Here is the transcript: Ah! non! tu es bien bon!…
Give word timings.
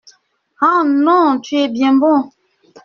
Ah! 0.59 0.83
non! 0.83 1.39
tu 1.41 1.57
es 1.57 1.67
bien 1.69 1.93
bon!… 1.93 2.31